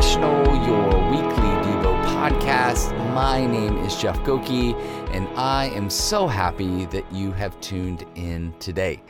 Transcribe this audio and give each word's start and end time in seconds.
Confessional, 0.00 0.66
your 0.66 1.10
weekly 1.10 1.50
Devo 1.60 2.02
podcast. 2.06 2.96
My 3.12 3.44
name 3.44 3.76
is 3.84 3.94
Jeff 4.00 4.18
Goki, 4.20 4.74
and 5.10 5.28
I 5.36 5.66
am 5.74 5.90
so 5.90 6.26
happy 6.26 6.86
that 6.86 7.04
you 7.12 7.32
have 7.32 7.60
tuned 7.60 8.06
in 8.14 8.54
today. 8.60 9.02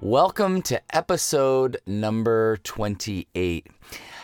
Welcome 0.00 0.62
to 0.62 0.80
episode 0.94 1.78
number 1.84 2.58
28. 2.58 3.66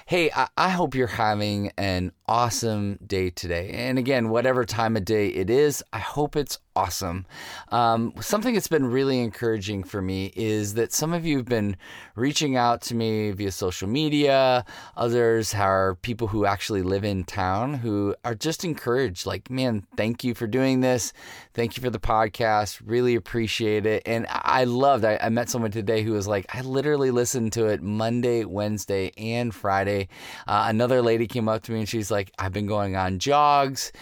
Hey, 0.06 0.30
I, 0.30 0.46
I 0.56 0.69
hope 0.69 0.95
you're 0.95 1.09
having 1.09 1.73
an 1.77 2.12
awesome 2.29 3.00
day 3.04 3.30
today. 3.30 3.70
And 3.70 3.98
again, 3.98 4.29
whatever 4.29 4.64
time 4.64 4.96
of 4.96 5.04
day 5.04 5.27
it 5.27 5.50
is, 5.50 5.82
I 5.93 5.98
hope 5.98 6.36
it's 6.36 6.61
awesome. 6.75 7.27
Um, 7.68 8.14
something 8.20 8.55
that's 8.55 8.68
been 8.68 8.86
really 8.86 9.20
encouraging 9.20 9.84
for 9.84 10.01
me 10.01 10.33
is 10.34 10.74
that 10.74 10.92
some 10.92 11.12
of 11.12 11.27
you 11.27 11.37
have 11.38 11.46
been 11.46 11.77
reaching 12.15 12.56
out 12.56 12.80
to 12.83 12.95
me 12.95 13.30
via 13.30 13.52
social 13.52 13.88
media. 13.88 14.65
Others 14.96 15.55
are 15.55 15.96
people 15.96 16.29
who 16.29 16.46
actually 16.46 16.82
live 16.82 17.05
in 17.05 17.24
town 17.24 17.74
who 17.74 18.15
are 18.24 18.34
just 18.34 18.65
encouraged, 18.65 19.27
like, 19.27 19.51
man, 19.51 19.87
thank 19.96 20.24
you 20.24 20.34
for 20.34 20.46
doing 20.46 20.80
this. 20.80 21.12
Thank 21.55 21.77
you 21.77 21.82
for 21.82 21.91
the 21.91 22.01
podcast. 22.01 22.80
Really 22.84 23.15
appreciate 23.15 23.87
it. 23.87 24.02
And 24.07 24.27
I 24.29 24.65
loved, 24.65 25.04
I, 25.04 25.18
I 25.20 25.29
met 25.29 25.51
someone 25.51 25.70
today 25.70 26.02
who 26.02 26.12
was 26.12 26.27
like, 26.27 26.46
I 26.54 26.62
literally 26.62 27.10
listened 27.10 27.52
to 27.54 27.66
it 27.66 27.82
Monday, 27.82 28.45
Wednesday, 28.45 29.12
and 29.16 29.54
Friday. 29.54 30.09
Uh, 30.46 30.66
another 30.68 31.02
lady 31.02 31.27
came 31.27 31.48
up 31.48 31.62
to 31.65 31.73
me 31.73 31.80
and 31.80 31.88
she's 31.88 32.10
like, 32.10 32.32
I've 32.38 32.52
been 32.52 32.66
going 32.66 32.96
on 32.96 33.18
jogs 33.18 33.93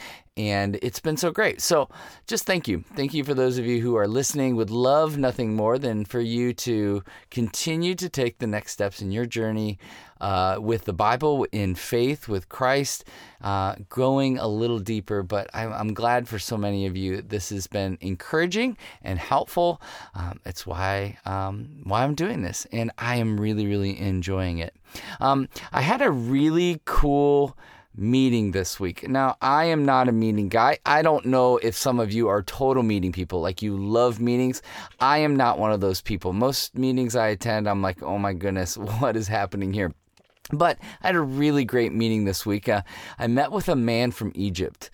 and 0.48 0.78
it's 0.82 1.00
been 1.00 1.16
so 1.16 1.30
great. 1.30 1.60
So, 1.60 1.88
just 2.26 2.46
thank 2.46 2.66
you. 2.66 2.84
Thank 2.94 3.12
you 3.12 3.24
for 3.24 3.34
those 3.34 3.58
of 3.58 3.66
you 3.66 3.80
who 3.80 3.96
are 3.96 4.08
listening. 4.08 4.56
Would 4.56 4.70
love 4.70 5.18
nothing 5.18 5.54
more 5.54 5.78
than 5.78 6.04
for 6.04 6.20
you 6.20 6.54
to 6.54 7.02
continue 7.30 7.94
to 7.96 8.08
take 8.08 8.38
the 8.38 8.46
next 8.46 8.72
steps 8.72 9.02
in 9.02 9.10
your 9.10 9.26
journey 9.26 9.78
uh, 10.20 10.58
with 10.60 10.84
the 10.84 10.92
Bible, 10.92 11.46
in 11.52 11.74
faith, 11.74 12.28
with 12.28 12.48
Christ, 12.48 13.04
uh, 13.42 13.74
going 13.88 14.38
a 14.38 14.46
little 14.46 14.78
deeper. 14.78 15.22
But 15.22 15.48
I'm, 15.54 15.72
I'm, 15.72 15.94
glad 15.94 16.28
for 16.28 16.38
so 16.38 16.56
many 16.56 16.86
of 16.86 16.96
you 16.96 17.22
this 17.22 17.50
has 17.50 17.66
been 17.66 17.96
encouraging 18.00 18.76
and 19.02 19.18
helpful. 19.18 19.80
Um, 20.14 20.40
it's 20.44 20.66
why 20.66 21.18
um, 21.24 21.80
why 21.84 22.04
I'm 22.04 22.14
doing 22.14 22.42
this, 22.42 22.66
and 22.72 22.90
I 22.98 23.16
am 23.16 23.40
really 23.40 23.66
really 23.66 23.98
enjoying 23.98 24.58
it. 24.58 24.74
Um, 25.20 25.48
I 25.72 25.80
had 25.80 26.02
a 26.02 26.10
really 26.10 26.80
cool 26.84 27.56
meeting 27.96 28.52
this 28.52 28.78
week. 28.78 29.08
Now, 29.08 29.36
I 29.40 29.64
am 29.66 29.84
not 29.84 30.08
a 30.08 30.12
meeting 30.12 30.48
guy. 30.48 30.78
I 30.86 31.02
don't 31.02 31.26
know 31.26 31.58
if 31.58 31.76
some 31.76 32.00
of 32.00 32.12
you 32.12 32.28
are 32.28 32.42
total 32.42 32.82
meeting 32.82 33.12
people, 33.12 33.40
like 33.40 33.62
you 33.62 33.76
love 33.76 34.20
meetings. 34.20 34.62
I 35.00 35.18
am 35.18 35.36
not 35.36 35.58
one 35.58 35.72
of 35.72 35.80
those 35.80 36.00
people. 36.00 36.32
Most 36.32 36.76
meetings 36.76 37.16
I 37.16 37.28
attend, 37.28 37.68
I'm 37.68 37.82
like, 37.82 38.02
oh 38.02 38.18
my 38.18 38.32
goodness, 38.32 38.76
what 38.98 39.16
is 39.16 39.28
happening 39.28 39.72
here? 39.72 39.92
But 40.52 40.78
I 41.02 41.08
had 41.08 41.16
a 41.16 41.20
really 41.20 41.64
great 41.64 41.92
meeting 41.92 42.24
this 42.24 42.44
week. 42.44 42.68
Uh, 42.68 42.82
I 43.18 43.26
met 43.28 43.52
with 43.52 43.68
a 43.68 43.76
man 43.76 44.10
from 44.10 44.32
Egypt, 44.34 44.90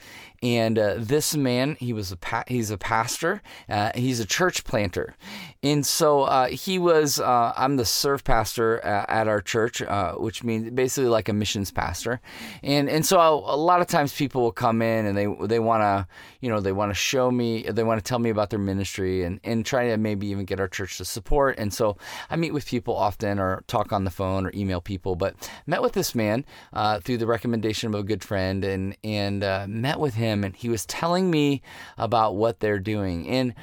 and 0.46 0.78
uh, 0.78 0.94
this 0.96 1.36
man, 1.36 1.76
he 1.80 1.92
was 1.92 2.12
a 2.12 2.16
pa- 2.16 2.44
he's 2.46 2.70
a 2.70 2.78
pastor. 2.78 3.42
Uh, 3.68 3.90
he's 3.96 4.20
a 4.20 4.24
church 4.24 4.62
planter, 4.62 5.16
and 5.64 5.84
so 5.84 6.22
uh, 6.22 6.46
he 6.46 6.78
was. 6.78 7.18
Uh, 7.18 7.52
I'm 7.56 7.76
the 7.76 7.84
serve 7.84 8.22
pastor 8.22 8.78
at 8.80 9.26
our 9.26 9.40
church, 9.40 9.82
uh, 9.82 10.12
which 10.12 10.44
means 10.44 10.70
basically 10.70 11.08
like 11.08 11.28
a 11.28 11.32
missions 11.32 11.72
pastor. 11.72 12.20
And 12.62 12.88
and 12.88 13.04
so 13.04 13.18
a 13.18 13.56
lot 13.56 13.80
of 13.80 13.88
times 13.88 14.14
people 14.14 14.40
will 14.42 14.52
come 14.52 14.82
in 14.82 15.06
and 15.06 15.18
they 15.18 15.26
they 15.46 15.58
want 15.58 15.82
to 15.82 16.06
you 16.40 16.48
know 16.48 16.60
they 16.60 16.70
want 16.70 16.90
to 16.90 16.94
show 16.94 17.28
me 17.32 17.62
they 17.62 17.82
want 17.82 17.98
to 17.98 18.08
tell 18.08 18.20
me 18.20 18.30
about 18.30 18.50
their 18.50 18.60
ministry 18.60 19.24
and 19.24 19.40
and 19.42 19.66
try 19.66 19.88
to 19.88 19.96
maybe 19.96 20.28
even 20.28 20.44
get 20.44 20.60
our 20.60 20.68
church 20.68 20.98
to 20.98 21.04
support. 21.04 21.58
And 21.58 21.74
so 21.74 21.96
I 22.30 22.36
meet 22.36 22.52
with 22.52 22.66
people 22.66 22.94
often 22.94 23.40
or 23.40 23.64
talk 23.66 23.92
on 23.92 24.04
the 24.04 24.12
phone 24.12 24.46
or 24.46 24.52
email 24.54 24.80
people. 24.80 25.16
But 25.16 25.34
met 25.66 25.82
with 25.82 25.94
this 25.94 26.14
man 26.14 26.44
uh, 26.72 27.00
through 27.00 27.18
the 27.18 27.26
recommendation 27.26 27.92
of 27.92 27.98
a 27.98 28.04
good 28.04 28.22
friend 28.22 28.64
and 28.64 28.96
and 29.02 29.40
met 29.68 29.98
with 29.98 30.14
him 30.14 30.35
and 30.44 30.54
he 30.54 30.68
was 30.68 30.86
telling 30.86 31.30
me 31.30 31.62
about 31.98 32.36
what 32.36 32.60
they're 32.60 32.78
doing. 32.78 33.28
And 33.28 33.54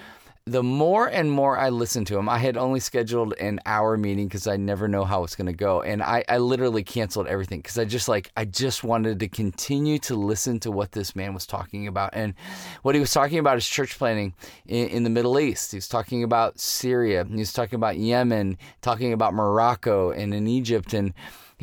the 0.45 0.63
more 0.63 1.07
and 1.07 1.31
more 1.31 1.57
I 1.57 1.69
listened 1.69 2.07
to 2.07 2.17
him, 2.17 2.27
I 2.27 2.37
had 2.37 2.57
only 2.57 2.81
scheduled 2.81 3.33
an 3.39 3.61
hour 3.65 3.95
meeting 3.95 4.27
because 4.27 4.45
I 4.45 4.57
never 4.57 4.89
know 4.89 5.05
how 5.05 5.23
it's 5.23 5.37
going 5.37 5.47
to 5.47 5.53
go. 5.53 5.81
And 5.81 6.03
I, 6.03 6.25
I 6.27 6.37
literally 6.39 6.83
canceled 6.83 7.27
everything 7.27 7.59
because 7.59 7.77
I 7.77 7.85
just 7.85 8.09
like, 8.09 8.29
I 8.35 8.43
just 8.43 8.83
wanted 8.83 9.21
to 9.21 9.29
continue 9.29 9.99
to 9.99 10.15
listen 10.15 10.59
to 10.61 10.71
what 10.71 10.91
this 10.91 11.15
man 11.15 11.33
was 11.33 11.45
talking 11.45 11.87
about. 11.87 12.09
And 12.11 12.33
what 12.81 12.93
he 12.93 12.99
was 12.99 13.13
talking 13.13 13.39
about 13.39 13.57
is 13.57 13.65
church 13.65 13.97
planting 13.97 14.33
in, 14.65 14.89
in 14.89 15.03
the 15.03 15.09
Middle 15.09 15.39
East. 15.39 15.71
He 15.71 15.77
was 15.77 15.87
talking 15.87 16.23
about 16.23 16.59
Syria, 16.59 17.23
he 17.23 17.37
was 17.37 17.53
talking 17.53 17.77
about 17.77 17.97
Yemen, 17.97 18.57
talking 18.81 19.13
about 19.13 19.33
Morocco 19.33 20.11
and 20.11 20.33
in 20.33 20.47
Egypt. 20.47 20.93
And 20.93 21.13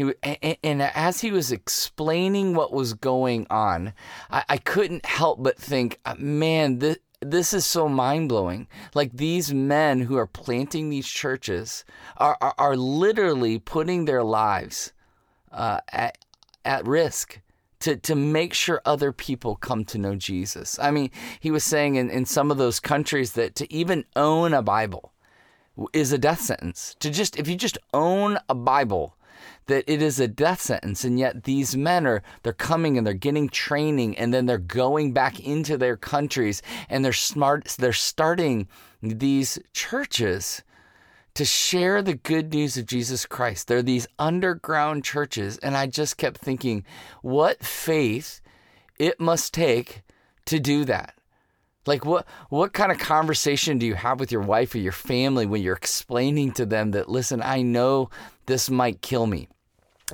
he 0.00 0.14
and, 0.22 0.56
and 0.62 0.82
as 0.82 1.20
he 1.20 1.30
was 1.30 1.52
explaining 1.52 2.54
what 2.54 2.72
was 2.72 2.94
going 2.94 3.46
on, 3.50 3.92
I, 4.30 4.44
I 4.48 4.56
couldn't 4.58 5.04
help 5.04 5.42
but 5.42 5.58
think, 5.58 5.98
uh, 6.04 6.14
man, 6.18 6.78
this 6.78 6.98
this 7.20 7.52
is 7.52 7.66
so 7.66 7.88
mind 7.88 8.28
blowing. 8.30 8.66
Like 8.94 9.12
these 9.12 9.52
men 9.52 10.00
who 10.00 10.16
are 10.16 10.26
planting 10.26 10.88
these 10.88 11.08
churches 11.08 11.84
are 12.16 12.36
are, 12.40 12.54
are 12.58 12.76
literally 12.76 13.58
putting 13.58 14.04
their 14.04 14.24
lives 14.24 14.92
uh, 15.52 15.80
at 15.92 16.18
at 16.64 16.86
risk 16.86 17.40
to 17.80 17.96
to 17.96 18.14
make 18.14 18.54
sure 18.54 18.80
other 18.84 19.12
people 19.12 19.56
come 19.56 19.84
to 19.86 19.98
know 19.98 20.14
Jesus. 20.14 20.78
I 20.78 20.90
mean, 20.90 21.10
he 21.40 21.50
was 21.50 21.64
saying 21.64 21.96
in, 21.96 22.10
in 22.10 22.24
some 22.24 22.50
of 22.50 22.58
those 22.58 22.80
countries 22.80 23.32
that 23.32 23.54
to 23.56 23.72
even 23.72 24.04
own 24.16 24.54
a 24.54 24.62
Bible 24.62 25.12
is 25.92 26.12
a 26.12 26.18
death 26.18 26.40
sentence. 26.40 26.96
To 27.00 27.10
just 27.10 27.38
if 27.38 27.48
you 27.48 27.56
just 27.56 27.78
own 27.92 28.38
a 28.48 28.54
Bible 28.54 29.16
that 29.70 29.84
it 29.86 30.02
is 30.02 30.18
a 30.18 30.26
death 30.26 30.60
sentence 30.60 31.04
and 31.04 31.18
yet 31.18 31.44
these 31.44 31.76
men 31.76 32.04
are 32.04 32.22
they're 32.42 32.52
coming 32.52 32.98
and 32.98 33.06
they're 33.06 33.14
getting 33.14 33.48
training 33.48 34.18
and 34.18 34.34
then 34.34 34.46
they're 34.46 34.58
going 34.58 35.12
back 35.12 35.38
into 35.38 35.78
their 35.78 35.96
countries 35.96 36.60
and 36.88 37.04
they're 37.04 37.12
smart 37.12 37.64
they're 37.78 37.92
starting 37.92 38.66
these 39.00 39.60
churches 39.72 40.62
to 41.34 41.44
share 41.44 42.02
the 42.02 42.14
good 42.14 42.52
news 42.52 42.76
of 42.76 42.86
Jesus 42.86 43.24
Christ. 43.24 43.68
They're 43.68 43.82
these 43.82 44.08
underground 44.18 45.04
churches 45.04 45.58
and 45.58 45.76
I 45.76 45.86
just 45.86 46.16
kept 46.16 46.38
thinking 46.38 46.84
what 47.22 47.64
faith 47.64 48.40
it 48.98 49.20
must 49.20 49.54
take 49.54 50.02
to 50.46 50.58
do 50.58 50.84
that. 50.86 51.14
Like 51.86 52.04
what 52.04 52.26
what 52.48 52.72
kind 52.72 52.92
of 52.92 52.98
conversation 52.98 53.78
do 53.78 53.86
you 53.86 53.94
have 53.94 54.20
with 54.20 54.32
your 54.32 54.42
wife 54.42 54.74
or 54.74 54.78
your 54.78 54.92
family 54.92 55.46
when 55.46 55.62
you're 55.62 55.76
explaining 55.76 56.52
to 56.52 56.66
them 56.66 56.90
that 56.90 57.08
listen, 57.08 57.40
I 57.42 57.62
know 57.62 58.10
this 58.46 58.68
might 58.68 59.00
kill 59.00 59.26
me. 59.26 59.48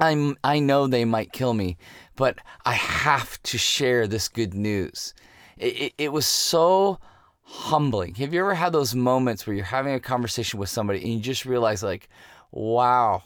I'm, 0.00 0.36
I 0.44 0.58
know 0.58 0.86
they 0.86 1.04
might 1.04 1.32
kill 1.32 1.54
me, 1.54 1.76
but 2.16 2.38
I 2.64 2.72
have 2.72 3.42
to 3.44 3.58
share 3.58 4.06
this 4.06 4.28
good 4.28 4.54
news. 4.54 5.14
It, 5.56 5.80
it, 5.80 5.92
it, 5.98 6.12
was 6.12 6.26
so 6.26 6.98
humbling. 7.42 8.14
Have 8.16 8.34
you 8.34 8.40
ever 8.40 8.54
had 8.54 8.72
those 8.72 8.94
moments 8.94 9.46
where 9.46 9.54
you're 9.56 9.64
having 9.64 9.94
a 9.94 10.00
conversation 10.00 10.58
with 10.58 10.68
somebody 10.68 11.02
and 11.02 11.12
you 11.14 11.20
just 11.20 11.46
realize, 11.46 11.82
like, 11.82 12.08
wow, 12.50 13.22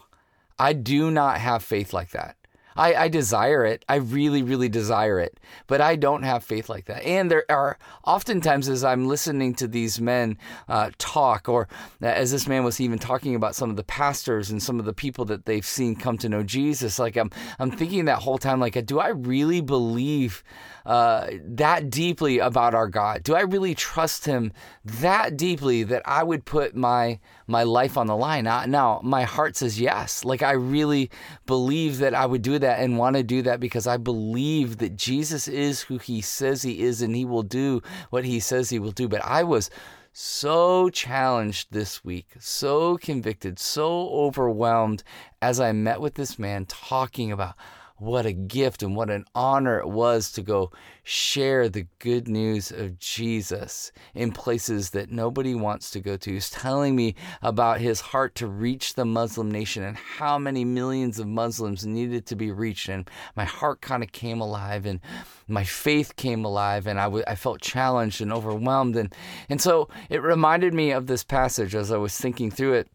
I 0.58 0.72
do 0.72 1.10
not 1.10 1.38
have 1.38 1.62
faith 1.62 1.92
like 1.92 2.10
that? 2.10 2.36
I, 2.80 2.94
I 2.94 3.08
desire 3.08 3.66
it. 3.66 3.84
I 3.90 3.96
really, 3.96 4.42
really 4.42 4.70
desire 4.70 5.20
it. 5.20 5.38
But 5.66 5.82
I 5.82 5.96
don't 5.96 6.22
have 6.22 6.42
faith 6.42 6.70
like 6.70 6.86
that. 6.86 7.04
And 7.04 7.30
there 7.30 7.44
are 7.50 7.76
oftentimes, 8.04 8.70
as 8.70 8.82
I'm 8.82 9.06
listening 9.06 9.54
to 9.56 9.68
these 9.68 10.00
men 10.00 10.38
uh, 10.66 10.90
talk, 10.96 11.46
or 11.46 11.68
as 12.00 12.32
this 12.32 12.48
man 12.48 12.64
was 12.64 12.80
even 12.80 12.98
talking 12.98 13.34
about 13.34 13.54
some 13.54 13.68
of 13.68 13.76
the 13.76 13.84
pastors 13.84 14.50
and 14.50 14.62
some 14.62 14.78
of 14.80 14.86
the 14.86 14.94
people 14.94 15.26
that 15.26 15.44
they've 15.44 15.66
seen 15.66 15.94
come 15.94 16.16
to 16.18 16.30
know 16.30 16.42
Jesus, 16.42 16.98
like 16.98 17.16
I'm, 17.16 17.30
I'm 17.58 17.70
thinking 17.70 18.06
that 18.06 18.20
whole 18.20 18.38
time, 18.38 18.60
like, 18.60 18.86
do 18.86 18.98
I 18.98 19.08
really 19.08 19.60
believe 19.60 20.42
uh, 20.86 21.28
that 21.44 21.90
deeply 21.90 22.38
about 22.38 22.74
our 22.74 22.88
God? 22.88 23.22
Do 23.22 23.34
I 23.34 23.42
really 23.42 23.74
trust 23.74 24.24
Him 24.24 24.52
that 24.84 25.36
deeply 25.36 25.82
that 25.84 26.02
I 26.04 26.22
would 26.22 26.44
put 26.44 26.74
my 26.74 27.20
my 27.46 27.62
life 27.62 27.98
on 27.98 28.06
the 28.06 28.16
line? 28.16 28.44
now, 28.44 29.00
my 29.02 29.24
heart 29.24 29.56
says 29.56 29.80
yes. 29.80 30.24
Like 30.24 30.42
I 30.42 30.52
really 30.52 31.10
believe 31.46 31.98
that 31.98 32.14
I 32.14 32.26
would 32.26 32.42
do 32.42 32.58
that 32.58 32.80
and 32.80 32.98
want 32.98 33.16
to 33.16 33.22
do 33.22 33.42
that 33.42 33.60
because 33.60 33.86
I 33.86 33.96
believe 33.96 34.78
that 34.78 34.96
Jesus 34.96 35.48
is 35.48 35.82
who 35.82 35.98
He 35.98 36.20
says 36.20 36.62
He 36.62 36.82
is, 36.82 37.02
and 37.02 37.14
He 37.14 37.24
will 37.24 37.42
do 37.42 37.82
what 38.10 38.24
He 38.24 38.40
says 38.40 38.70
He 38.70 38.78
will 38.78 38.92
do. 38.92 39.08
But 39.08 39.24
I 39.24 39.42
was 39.42 39.70
so 40.12 40.90
challenged 40.90 41.68
this 41.70 42.04
week, 42.04 42.28
so 42.38 42.96
convicted, 42.96 43.58
so 43.58 44.08
overwhelmed 44.10 45.02
as 45.40 45.60
I 45.60 45.72
met 45.72 46.00
with 46.00 46.14
this 46.14 46.38
man 46.38 46.66
talking 46.66 47.30
about 47.30 47.54
what 48.00 48.24
a 48.24 48.32
gift 48.32 48.82
and 48.82 48.96
what 48.96 49.10
an 49.10 49.24
honor 49.34 49.78
it 49.78 49.88
was 49.88 50.32
to 50.32 50.42
go 50.42 50.72
share 51.02 51.68
the 51.68 51.86
good 51.98 52.26
news 52.26 52.70
of 52.70 52.98
Jesus 52.98 53.92
in 54.14 54.32
places 54.32 54.90
that 54.90 55.10
nobody 55.10 55.54
wants 55.54 55.90
to 55.90 56.00
go 56.00 56.16
to. 56.16 56.32
He's 56.32 56.48
telling 56.48 56.96
me 56.96 57.14
about 57.42 57.80
his 57.80 58.00
heart 58.00 58.34
to 58.36 58.46
reach 58.46 58.94
the 58.94 59.04
Muslim 59.04 59.50
nation 59.50 59.82
and 59.82 59.96
how 59.96 60.38
many 60.38 60.64
millions 60.64 61.18
of 61.18 61.26
Muslims 61.26 61.84
needed 61.84 62.24
to 62.26 62.36
be 62.36 62.50
reached. 62.50 62.88
And 62.88 63.08
my 63.36 63.44
heart 63.44 63.82
kind 63.82 64.02
of 64.02 64.12
came 64.12 64.40
alive 64.40 64.86
and 64.86 65.00
my 65.46 65.64
faith 65.64 66.16
came 66.16 66.44
alive 66.44 66.86
and 66.86 66.98
I, 66.98 67.04
w- 67.04 67.24
I 67.26 67.34
felt 67.34 67.60
challenged 67.60 68.22
and 68.22 68.32
overwhelmed. 68.32 68.96
And, 68.96 69.14
and 69.50 69.60
so 69.60 69.88
it 70.08 70.22
reminded 70.22 70.72
me 70.72 70.90
of 70.90 71.06
this 71.06 71.22
passage 71.22 71.74
as 71.74 71.92
I 71.92 71.98
was 71.98 72.16
thinking 72.16 72.50
through 72.50 72.74
it 72.74 72.88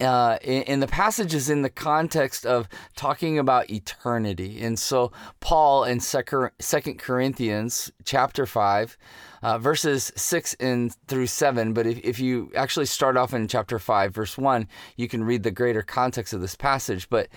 uh, 0.00 0.38
in, 0.42 0.80
the 0.80 0.88
is 1.18 1.50
in 1.50 1.62
the 1.62 1.70
context 1.70 2.46
of 2.46 2.68
talking 2.96 3.38
about 3.38 3.70
eternity. 3.70 4.62
And 4.62 4.78
so 4.78 5.12
Paul 5.40 5.84
in 5.84 6.00
Second 6.00 6.98
Corinthians 6.98 7.92
chapter 8.04 8.46
5, 8.46 8.96
uh, 9.42 9.58
verses 9.58 10.12
6 10.16 10.54
and 10.54 10.94
through 11.08 11.26
7, 11.26 11.72
but 11.72 11.86
if, 11.86 11.98
if 11.98 12.20
you 12.20 12.50
actually 12.54 12.86
start 12.86 13.16
off 13.16 13.34
in 13.34 13.48
chapter 13.48 13.78
5, 13.78 14.14
verse 14.14 14.38
1, 14.38 14.68
you 14.96 15.08
can 15.08 15.24
read 15.24 15.42
the 15.42 15.50
greater 15.50 15.82
context 15.82 16.32
of 16.32 16.40
this 16.40 16.54
passage. 16.54 17.08
But 17.10 17.28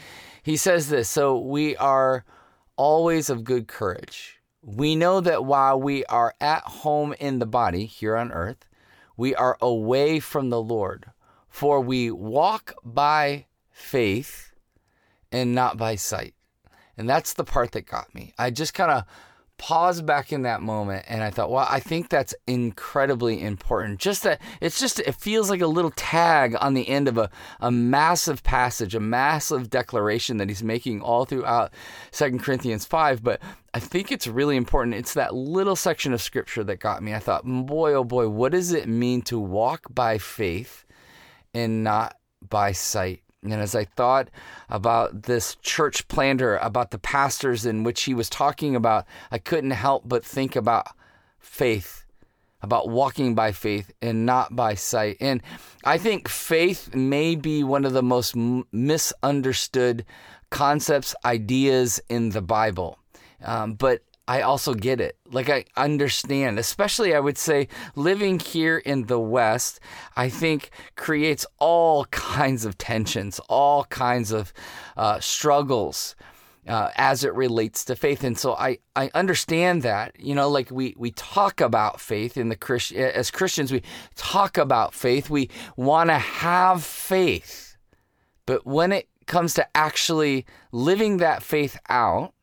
he 0.43 0.57
says 0.57 0.89
this, 0.89 1.09
so 1.09 1.37
we 1.37 1.75
are 1.77 2.23
always 2.75 3.29
of 3.29 3.43
good 3.43 3.67
courage. 3.67 4.39
We 4.61 4.95
know 4.95 5.21
that 5.21 5.45
while 5.45 5.79
we 5.79 6.05
are 6.05 6.33
at 6.41 6.63
home 6.63 7.13
in 7.19 7.39
the 7.39 7.45
body 7.45 7.85
here 7.85 8.15
on 8.15 8.31
earth, 8.31 8.67
we 9.17 9.35
are 9.35 9.57
away 9.61 10.19
from 10.19 10.49
the 10.49 10.61
Lord 10.61 11.11
for 11.55 11.79
we 11.79 12.11
walk 12.11 12.73
by 12.83 13.45
faith 13.71 14.51
and 15.31 15.55
not 15.55 15.77
by 15.77 15.95
sight. 15.95 16.33
And 16.97 17.09
that's 17.09 17.31
the 17.31 17.45
part 17.45 17.71
that 17.71 17.85
got 17.85 18.13
me. 18.13 18.33
I 18.37 18.51
just 18.51 18.73
kind 18.73 18.91
of 18.91 19.05
paused 19.57 20.05
back 20.05 20.33
in 20.33 20.41
that 20.41 20.61
moment 20.61 21.05
and 21.07 21.23
I 21.23 21.29
thought, 21.29 21.49
well, 21.49 21.65
I 21.69 21.79
think 21.79 22.09
that's 22.09 22.35
incredibly 22.45 23.41
important. 23.41 24.01
Just 24.01 24.23
that 24.23 24.41
it's 24.59 24.81
just, 24.81 24.99
it 24.99 25.15
feels 25.15 25.49
like 25.49 25.61
a 25.61 25.67
little 25.67 25.91
tag 25.91 26.57
on 26.59 26.73
the 26.73 26.89
end 26.89 27.07
of 27.07 27.17
a, 27.17 27.29
a 27.61 27.71
massive 27.71 28.43
passage, 28.43 28.93
a 28.93 28.99
massive 28.99 29.69
declaration 29.69 30.35
that 30.35 30.49
he's 30.49 30.61
making 30.61 30.99
all 30.99 31.23
throughout 31.23 31.71
Second 32.11 32.43
Corinthians 32.43 32.83
5. 32.83 33.23
But 33.23 33.41
I 33.73 33.79
think 33.79 34.11
it's 34.11 34.27
really 34.27 34.57
important. 34.57 34.97
It's 34.97 35.13
that 35.13 35.33
little 35.33 35.77
section 35.77 36.11
of 36.11 36.21
scripture 36.21 36.65
that 36.65 36.81
got 36.81 37.01
me. 37.01 37.13
I 37.13 37.19
thought, 37.19 37.45
boy, 37.45 37.93
oh 37.93 38.03
boy, 38.03 38.27
what 38.27 38.51
does 38.51 38.73
it 38.73 38.89
mean 38.89 39.21
to 39.21 39.39
walk 39.39 39.85
by 39.95 40.17
faith? 40.17 40.84
And 41.55 41.83
not 41.83 42.17
by 42.47 42.73
sight. 42.73 43.21
And 43.41 43.53
as 43.53 43.75
I 43.75 43.85
thought 43.85 44.29
about 44.69 45.23
this 45.23 45.55
church 45.61 46.07
planter, 46.07 46.57
about 46.57 46.91
the 46.91 46.97
pastors 46.97 47.65
in 47.65 47.83
which 47.83 48.03
he 48.03 48.13
was 48.13 48.29
talking 48.29 48.75
about, 48.75 49.05
I 49.31 49.37
couldn't 49.37 49.71
help 49.71 50.03
but 50.05 50.25
think 50.25 50.55
about 50.55 50.87
faith, 51.39 52.05
about 52.61 52.89
walking 52.89 53.35
by 53.35 53.51
faith 53.51 53.93
and 54.01 54.25
not 54.25 54.55
by 54.55 54.73
sight. 54.73 55.17
And 55.21 55.41
I 55.83 55.97
think 55.97 56.27
faith 56.27 56.93
may 56.95 57.35
be 57.35 57.63
one 57.63 57.85
of 57.85 57.93
the 57.93 58.03
most 58.03 58.35
misunderstood 58.35 60.05
concepts, 60.49 61.15
ideas 61.23 62.01
in 62.09 62.29
the 62.29 62.41
Bible. 62.41 62.97
Um, 63.43 63.75
but 63.75 64.01
I 64.27 64.41
also 64.41 64.73
get 64.73 64.99
it. 64.99 65.17
Like, 65.31 65.49
I 65.49 65.65
understand, 65.77 66.57
especially 66.57 67.13
I 67.13 67.19
would 67.19 67.37
say 67.37 67.67
living 67.95 68.39
here 68.39 68.77
in 68.79 69.05
the 69.05 69.19
West, 69.19 69.79
I 70.15 70.29
think 70.29 70.71
creates 70.95 71.45
all 71.59 72.05
kinds 72.05 72.65
of 72.65 72.77
tensions, 72.77 73.39
all 73.49 73.85
kinds 73.85 74.31
of 74.31 74.53
uh, 74.97 75.19
struggles. 75.19 76.15
Uh, 76.67 76.89
as 76.95 77.23
it 77.23 77.31
relates 77.35 77.85
to 77.85 77.95
faith, 77.95 78.23
and 78.23 78.39
so 78.39 78.55
I, 78.55 78.79
I 78.95 79.11
understand 79.13 79.83
that 79.83 80.19
you 80.19 80.33
know 80.33 80.49
like 80.49 80.71
we 80.71 80.95
we 80.97 81.11
talk 81.11 81.61
about 81.61 82.01
faith 82.01 82.37
in 82.37 82.49
the 82.49 82.55
Christ 82.55 82.91
as 82.91 83.29
Christians 83.29 83.71
we 83.71 83.83
talk 84.15 84.57
about 84.57 84.95
faith 84.95 85.29
we 85.29 85.51
want 85.77 86.09
to 86.09 86.17
have 86.17 86.83
faith, 86.83 87.77
but 88.47 88.65
when 88.65 88.91
it 88.91 89.07
comes 89.27 89.53
to 89.55 89.77
actually 89.77 90.47
living 90.71 91.17
that 91.17 91.43
faith 91.43 91.77
out, 91.87 92.33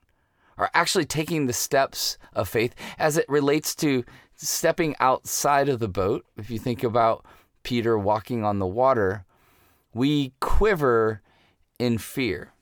are 0.59 0.71
actually 0.75 1.05
taking 1.05 1.47
the 1.47 1.53
steps 1.53 2.19
of 2.33 2.49
faith 2.49 2.75
as 2.99 3.17
it 3.17 3.29
relates 3.29 3.75
to 3.77 4.05
stepping 4.37 4.95
outside 5.01 5.69
of 5.69 5.79
the 5.79 5.89
boat. 5.89 6.25
If 6.37 6.51
you 6.51 6.59
think 6.59 6.83
about 6.83 7.25
Peter 7.63 7.99
walking 7.99 8.45
on 8.45 8.59
the 8.59 8.67
water, 8.67 9.25
we 9.95 10.33
quiver 10.41 11.23
in 11.79 11.99
fear. 11.99 12.53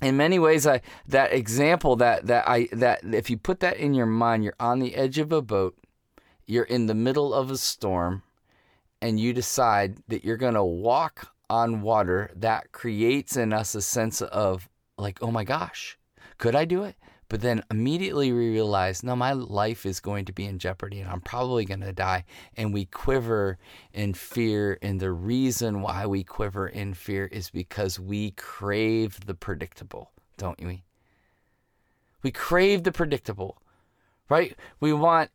In 0.00 0.16
many 0.16 0.38
ways, 0.38 0.66
I 0.66 0.80
that 1.08 1.32
example 1.32 1.96
that 1.96 2.26
that 2.26 2.48
I 2.48 2.68
that 2.72 3.00
if 3.04 3.28
you 3.28 3.36
put 3.36 3.60
that 3.60 3.76
in 3.76 3.92
your 3.92 4.06
mind, 4.06 4.44
you're 4.44 4.54
on 4.58 4.78
the 4.78 4.94
edge 4.94 5.18
of 5.18 5.30
a 5.30 5.42
boat, 5.42 5.76
you're 6.46 6.64
in 6.64 6.86
the 6.86 6.94
middle 6.94 7.34
of 7.34 7.50
a 7.50 7.58
storm, 7.58 8.22
and 9.02 9.20
you 9.20 9.34
decide 9.34 9.98
that 10.08 10.24
you're 10.24 10.38
to 10.54 10.64
walk 10.64 11.32
on 11.50 11.82
water. 11.82 12.30
That 12.34 12.72
creates 12.72 13.36
in 13.36 13.52
us 13.52 13.74
a 13.74 13.82
sense 13.82 14.22
of 14.22 14.70
like, 14.96 15.18
oh 15.22 15.30
my 15.30 15.44
gosh, 15.44 15.98
could 16.40 16.56
I 16.56 16.64
do 16.64 16.82
it? 16.82 16.96
But 17.28 17.42
then 17.42 17.62
immediately 17.70 18.32
we 18.32 18.48
realize, 18.48 19.04
no, 19.04 19.14
my 19.14 19.34
life 19.34 19.86
is 19.86 20.00
going 20.00 20.24
to 20.24 20.32
be 20.32 20.46
in 20.46 20.58
jeopardy 20.58 20.98
and 20.98 21.08
I'm 21.08 21.20
probably 21.20 21.64
going 21.64 21.82
to 21.82 21.92
die. 21.92 22.24
And 22.56 22.74
we 22.74 22.86
quiver 22.86 23.58
in 23.92 24.14
fear. 24.14 24.76
And 24.82 24.98
the 24.98 25.12
reason 25.12 25.82
why 25.82 26.06
we 26.06 26.24
quiver 26.24 26.66
in 26.66 26.94
fear 26.94 27.26
is 27.26 27.50
because 27.50 28.00
we 28.00 28.32
crave 28.32 29.24
the 29.26 29.34
predictable, 29.34 30.10
don't 30.38 30.58
we? 30.64 30.82
We 32.22 32.32
crave 32.32 32.82
the 32.82 32.90
predictable, 32.90 33.62
right? 34.28 34.56
We 34.80 34.92
want 34.92 35.30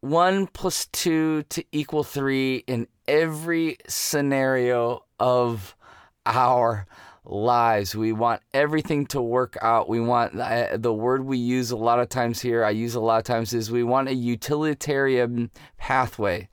one 0.00 0.48
plus 0.48 0.86
two 0.86 1.44
to 1.50 1.64
equal 1.70 2.02
three 2.02 2.64
in 2.66 2.88
every 3.06 3.76
scenario 3.86 5.04
of 5.20 5.76
our 6.24 6.86
lives. 7.26 7.94
We 7.94 8.12
want 8.12 8.42
everything 8.54 9.06
to 9.06 9.20
work 9.20 9.56
out. 9.60 9.88
We 9.88 10.00
want 10.00 10.38
uh, 10.38 10.76
the 10.76 10.92
word 10.92 11.24
we 11.24 11.38
use 11.38 11.70
a 11.70 11.76
lot 11.76 12.00
of 12.00 12.08
times 12.08 12.40
here, 12.40 12.64
I 12.64 12.70
use 12.70 12.94
a 12.94 13.00
lot 13.00 13.18
of 13.18 13.24
times, 13.24 13.52
is 13.52 13.70
we 13.70 13.82
want 13.82 14.08
a 14.08 14.14
utilitarian 14.14 15.50
pathway. 15.76 16.48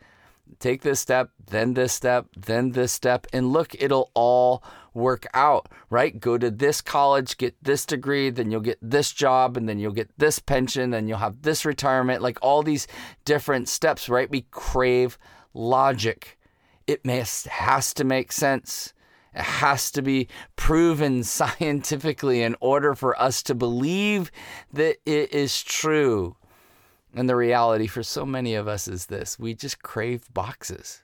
Take 0.59 0.81
this 0.81 0.99
step, 0.99 1.31
then 1.47 1.73
this 1.73 1.93
step, 1.93 2.27
then 2.37 2.71
this 2.71 2.91
step, 2.91 3.27
and 3.33 3.51
look, 3.51 3.75
it'll 3.79 4.11
all 4.13 4.63
work 4.93 5.25
out, 5.33 5.67
right? 5.89 6.19
Go 6.19 6.37
to 6.37 6.51
this 6.51 6.79
college, 6.81 7.37
get 7.37 7.55
this 7.61 7.85
degree, 7.85 8.29
then 8.29 8.51
you'll 8.51 8.61
get 8.61 8.77
this 8.81 9.11
job, 9.11 9.57
and 9.57 9.67
then 9.67 9.79
you'll 9.79 9.91
get 9.91 10.11
this 10.17 10.39
pension, 10.39 10.91
then 10.91 11.07
you'll 11.07 11.17
have 11.17 11.41
this 11.41 11.65
retirement, 11.65 12.21
like 12.21 12.37
all 12.41 12.61
these 12.61 12.87
different 13.25 13.67
steps, 13.67 14.07
right? 14.07 14.29
We 14.29 14.45
crave 14.51 15.17
logic. 15.53 16.37
It 16.85 17.05
has 17.05 17.93
to 17.95 18.03
make 18.03 18.31
sense. 18.31 18.93
It 19.35 19.41
has 19.41 19.91
to 19.91 20.01
be 20.01 20.27
proven 20.55 21.23
scientifically 21.23 22.41
in 22.41 22.55
order 22.59 22.95
for 22.95 23.19
us 23.19 23.43
to 23.43 23.55
believe 23.55 24.31
that 24.71 24.97
it 25.05 25.33
is 25.33 25.61
true. 25.61 26.35
And 27.15 27.29
the 27.29 27.35
reality 27.35 27.87
for 27.87 28.01
so 28.03 28.25
many 28.25 28.55
of 28.55 28.67
us 28.67 28.87
is 28.87 29.05
this 29.05 29.37
we 29.37 29.53
just 29.53 29.83
crave 29.83 30.33
boxes. 30.33 31.03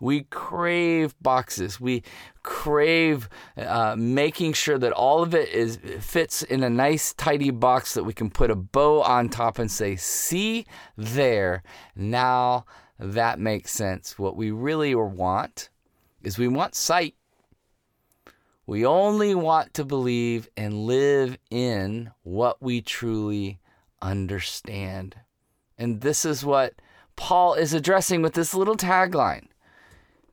We 0.00 0.22
crave 0.24 1.14
boxes. 1.20 1.80
We 1.80 2.04
crave 2.44 3.28
uh, 3.56 3.96
making 3.98 4.52
sure 4.52 4.78
that 4.78 4.92
all 4.92 5.22
of 5.22 5.34
it 5.34 5.48
is 5.48 5.78
fits 6.00 6.42
in 6.42 6.62
a 6.62 6.70
nice, 6.70 7.12
tidy 7.14 7.50
box 7.50 7.94
that 7.94 8.04
we 8.04 8.12
can 8.12 8.30
put 8.30 8.50
a 8.50 8.54
bow 8.54 9.02
on 9.02 9.28
top 9.28 9.58
and 9.58 9.70
say, 9.70 9.96
"See 9.96 10.66
there, 10.96 11.62
now 11.96 12.64
that 12.98 13.40
makes 13.40 13.72
sense." 13.72 14.18
What 14.18 14.36
we 14.36 14.52
really 14.52 14.94
want 14.94 15.68
is 16.22 16.38
we 16.38 16.48
want 16.48 16.76
sight. 16.76 17.16
We 18.68 18.84
only 18.84 19.34
want 19.34 19.72
to 19.74 19.84
believe 19.86 20.50
and 20.54 20.84
live 20.84 21.38
in 21.50 22.10
what 22.22 22.60
we 22.60 22.82
truly 22.82 23.60
understand. 24.02 25.16
And 25.78 26.02
this 26.02 26.26
is 26.26 26.44
what 26.44 26.74
Paul 27.16 27.54
is 27.54 27.72
addressing 27.72 28.20
with 28.20 28.34
this 28.34 28.52
little 28.52 28.76
tagline 28.76 29.46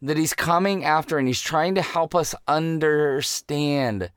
that 0.01 0.17
he's 0.17 0.33
coming 0.33 0.83
after 0.83 1.17
and 1.17 1.29
he's 1.29 1.39
trying 1.39 1.75
to 1.75 1.81
help 1.81 2.13
us 2.13 2.35
understand, 2.45 4.11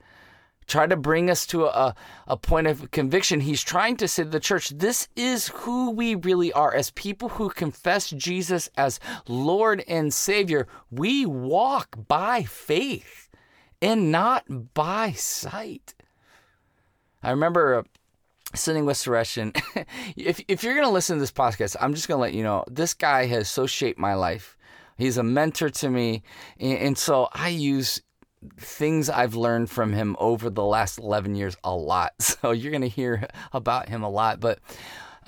try 0.67 0.89
to 0.89 0.97
bring 0.97 1.31
us 1.31 1.47
to 1.47 1.67
a, 1.67 1.95
a 2.27 2.37
point 2.37 2.67
of 2.67 2.91
conviction. 2.91 3.39
He's 3.39 3.63
trying 3.63 3.97
to 3.99 4.09
say 4.09 4.25
to 4.25 4.29
the 4.29 4.41
church, 4.41 4.71
this 4.71 5.07
is 5.15 5.47
who 5.55 5.93
we 5.93 6.17
really 6.17 6.53
are. 6.55 6.75
As 6.75 6.91
people 6.91 7.29
who 7.29 7.51
confess 7.51 8.11
Jesus 8.11 8.69
as 8.77 8.99
Lord 9.29 9.85
and 9.87 10.13
Savior, 10.13 10.67
we 10.91 11.25
walk 11.25 11.97
by 12.09 12.43
faith 12.43 13.28
and 13.81 14.11
not 14.11 14.75
by 14.75 15.13
sight. 15.13 15.95
I 17.23 17.31
remember 17.31 17.77
uh, 17.77 17.83
sitting 18.55 18.85
with 18.87 18.97
Suresh, 18.97 19.41
and 19.41 19.57
if, 20.17 20.41
if 20.49 20.63
you're 20.63 20.75
going 20.75 20.87
to 20.87 20.93
listen 20.93 21.17
to 21.17 21.21
this 21.21 21.33
podcast, 21.33 21.77
I'm 21.81 21.95
just 21.95 22.09
going 22.09 22.19
to 22.19 22.23
let 22.23 22.35
you 22.35 22.43
know 22.43 22.65
this 22.71 22.95
guy 22.95 23.27
has 23.27 23.49
so 23.49 23.67
shaped 23.67 23.99
my 23.99 24.15
life. 24.15 24.57
He's 24.97 25.17
a 25.17 25.23
mentor 25.23 25.71
to 25.71 25.89
me. 25.89 26.23
And, 26.59 26.79
and 26.79 26.99
so 26.99 27.29
I 27.33 27.49
use 27.49 28.03
things 28.59 29.09
I've 29.09 29.35
learned 29.35 29.71
from 29.71 29.93
him 29.93 30.17
over 30.19 30.51
the 30.51 30.65
last 30.65 30.99
11 30.99 31.35
years 31.35 31.57
a 31.65 31.75
lot. 31.75 32.13
So 32.21 32.53
you're 32.53 32.71
going 32.71 32.83
to 32.83 32.89
hear 32.89 33.29
about 33.53 33.89
him 33.89 34.03
a 34.03 34.09
lot. 34.09 34.39
But 34.39 34.61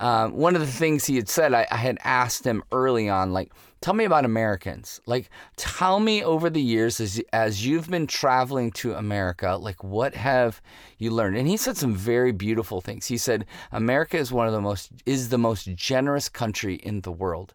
um, 0.01 0.33
one 0.33 0.55
of 0.55 0.61
the 0.61 0.67
things 0.67 1.05
he 1.05 1.15
had 1.15 1.29
said, 1.29 1.53
I, 1.53 1.67
I 1.69 1.77
had 1.77 1.99
asked 2.03 2.43
him 2.43 2.63
early 2.71 3.07
on, 3.07 3.33
like, 3.33 3.51
tell 3.81 3.93
me 3.93 4.03
about 4.03 4.25
Americans. 4.25 4.99
Like, 5.05 5.29
tell 5.57 5.99
me 5.99 6.23
over 6.23 6.49
the 6.49 6.61
years 6.61 6.99
as 6.99 7.21
as 7.31 7.65
you've 7.65 7.87
been 7.87 8.07
traveling 8.07 8.71
to 8.71 8.93
America, 8.93 9.57
like, 9.57 9.83
what 9.83 10.15
have 10.15 10.59
you 10.97 11.11
learned? 11.11 11.37
And 11.37 11.47
he 11.47 11.55
said 11.55 11.77
some 11.77 11.93
very 11.93 12.31
beautiful 12.31 12.81
things. 12.81 13.05
He 13.05 13.17
said 13.17 13.45
America 13.71 14.17
is 14.17 14.31
one 14.31 14.47
of 14.47 14.53
the 14.53 14.61
most 14.61 14.91
is 15.05 15.29
the 15.29 15.37
most 15.37 15.65
generous 15.75 16.29
country 16.29 16.75
in 16.75 17.01
the 17.01 17.11
world. 17.11 17.53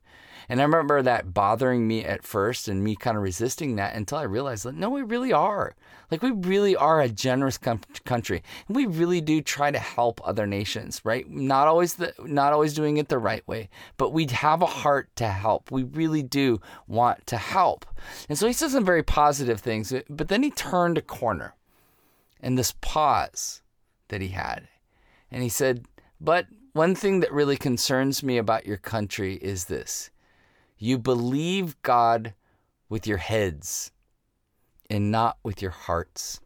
And 0.49 0.61
I 0.61 0.65
remember 0.65 1.03
that 1.03 1.35
bothering 1.35 1.87
me 1.87 2.05
at 2.05 2.23
first 2.23 2.69
and 2.69 2.83
me 2.83 2.95
kind 2.95 3.17
of 3.17 3.23
resisting 3.23 3.77
that 3.77 3.95
until 3.95 4.19
I 4.19 4.23
realized 4.23 4.65
that 4.65 4.75
no, 4.75 4.91
we 4.91 5.03
really 5.03 5.33
are. 5.33 5.75
Like, 6.11 6.23
we 6.23 6.31
really 6.31 6.77
are 6.77 7.01
a 7.01 7.09
generous 7.09 7.59
com- 7.59 7.81
country. 8.05 8.43
And 8.69 8.77
we 8.77 8.87
really 8.87 9.21
do 9.21 9.41
try 9.41 9.73
to 9.73 9.79
help 9.79 10.21
other 10.25 10.47
nations, 10.47 11.01
right? 11.05 11.29
Not 11.29 11.67
always, 11.67 11.95
the, 11.95 12.15
not 12.21 12.53
always 12.53 12.75
doing 12.75 12.97
it 12.99 13.09
the 13.09 13.19
right 13.19 13.47
way, 13.49 13.69
but 13.97 14.13
we 14.13 14.27
have 14.27 14.63
a 14.63 14.67
heart 14.67 15.09
to 15.17 15.27
help. 15.27 15.73
We 15.73 15.83
really 15.83 16.23
do 16.23 16.61
want 16.87 17.27
to 17.27 17.37
help. 17.37 17.87
And 18.29 18.39
so 18.39 18.47
he 18.47 18.53
said 18.53 18.71
some 18.71 18.85
very 18.85 19.03
positive 19.03 19.61
things, 19.61 19.93
uh, 19.93 20.03
but 20.09 20.29
then 20.29 20.45
he 20.45 20.51
turned 20.51 20.97
a 20.97 21.03
corner 21.03 21.55
and 22.41 22.57
this 22.57 22.75
pause 22.81 23.63
that 24.09 24.21
he 24.21 24.29
had. 24.29 24.69
And 25.31 25.43
he 25.43 25.49
said, 25.49 25.87
But 26.21 26.47
one 26.73 26.95
thing 26.95 27.21
that 27.21 27.33
really 27.33 27.57
concerns 27.57 28.23
me 28.23 28.39
about 28.39 28.67
your 28.67 28.77
country 28.77 29.37
is 29.37 29.65
this 29.65 30.11
you 30.79 30.99
believe 30.99 31.81
God 31.83 32.35
with 32.89 33.07
your 33.07 33.19
heads 33.19 33.93
and 34.91 35.11
not 35.11 35.39
with 35.43 35.63
your 35.63 35.71
hearts. 35.71 36.41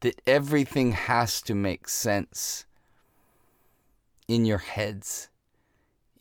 That 0.00 0.20
everything 0.26 0.92
has 0.92 1.40
to 1.42 1.54
make 1.54 1.88
sense 1.88 2.66
in 4.26 4.44
your 4.44 4.58
heads. 4.58 5.28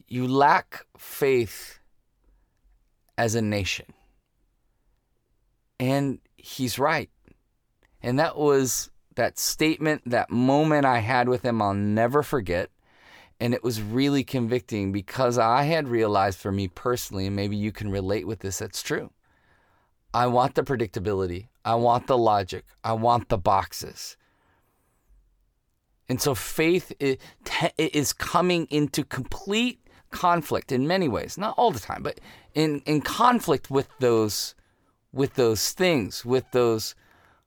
You 0.07 0.27
lack 0.27 0.85
faith 0.97 1.79
as 3.17 3.33
a 3.33 3.41
nation. 3.41 3.87
And 5.79 6.19
he's 6.37 6.77
right. 6.77 7.09
And 8.03 8.19
that 8.19 8.37
was 8.37 8.91
that 9.15 9.39
statement, 9.39 10.03
that 10.05 10.29
moment 10.29 10.85
I 10.85 10.99
had 10.99 11.27
with 11.27 11.43
him, 11.43 11.61
I'll 11.61 11.73
never 11.73 12.23
forget. 12.23 12.69
And 13.41 13.53
it 13.55 13.63
was 13.63 13.81
really 13.81 14.23
convicting 14.23 14.91
because 14.91 15.39
I 15.39 15.63
had 15.63 15.87
realized 15.87 16.37
for 16.39 16.51
me 16.51 16.67
personally, 16.67 17.25
and 17.25 17.35
maybe 17.35 17.57
you 17.57 17.71
can 17.71 17.89
relate 17.89 18.27
with 18.27 18.39
this, 18.39 18.59
that's 18.59 18.83
true. 18.83 19.11
I 20.13 20.27
want 20.27 20.55
the 20.55 20.61
predictability. 20.61 21.47
I 21.65 21.75
want 21.75 22.05
the 22.05 22.17
logic. 22.17 22.65
I 22.83 22.93
want 22.93 23.29
the 23.29 23.39
boxes. 23.39 24.15
And 26.07 26.21
so 26.21 26.35
faith 26.35 26.93
is 27.77 28.13
coming 28.13 28.67
into 28.69 29.03
complete 29.03 29.79
conflict 30.11 30.71
in 30.71 30.87
many 30.87 31.07
ways, 31.07 31.37
not 31.37 31.55
all 31.57 31.71
the 31.71 31.79
time, 31.79 32.03
but 32.03 32.19
in, 32.53 32.81
in 32.85 33.01
conflict 33.01 33.71
with 33.71 33.87
those 33.99 34.53
with 35.13 35.33
those 35.33 35.71
things, 35.71 36.23
with 36.23 36.45
those 36.51 36.95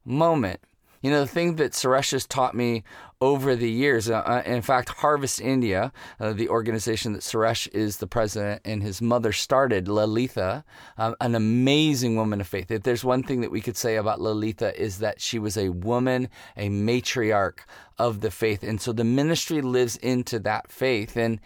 moment. 0.05 0.61
You 1.05 1.11
know, 1.11 1.21
the 1.21 1.27
thing 1.27 1.57
that 1.57 1.73
Suresh 1.73 2.13
has 2.13 2.25
taught 2.25 2.55
me 2.55 2.83
over 3.21 3.55
the 3.55 3.71
years, 3.71 4.09
uh, 4.09 4.21
uh, 4.21 4.43
in 4.47 4.63
fact, 4.63 4.89
Harvest 4.89 5.39
India, 5.39 5.93
uh, 6.19 6.33
the 6.33 6.49
organization 6.49 7.13
that 7.13 7.21
Suresh 7.21 7.69
is 7.75 7.99
the 7.99 8.07
president 8.07 8.63
and 8.65 8.83
his 8.83 9.03
mother 9.03 9.31
started, 9.31 9.85
Lalitha, 9.85 10.65
um, 10.97 11.15
an 11.21 11.35
amazing 11.35 12.17
woman 12.17 12.41
of 12.41 12.47
faith. 12.47 12.71
If 12.71 12.85
there's 12.85 13.05
one 13.05 13.23
thing 13.23 13.43
that 13.43 13.51
we 13.51 13.61
could 13.61 13.77
say 13.77 13.97
about 13.97 14.19
Lalitha 14.19 14.75
is 14.77 14.97
that 15.01 15.21
she 15.21 15.39
was 15.39 15.59
a 15.59 15.69
woman, 15.69 16.31
a 16.57 16.71
matriarch 16.71 17.59
of 17.99 18.23
the 18.23 18.31
faith. 18.31 18.63
And 18.63 18.81
so 18.81 18.91
the 18.91 19.05
ministry 19.05 19.61
lives 19.61 19.97
into 19.97 20.39
that 20.39 20.73
faith. 20.73 21.19
And 21.19 21.39